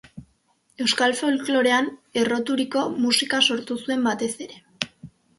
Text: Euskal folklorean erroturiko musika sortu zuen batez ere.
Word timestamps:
Euskal 0.83 1.11
folklorean 1.17 1.89
erroturiko 2.21 2.85
musika 3.03 3.41
sortu 3.49 3.77
zuen 3.83 4.07
batez 4.07 4.31
ere. 4.47 4.59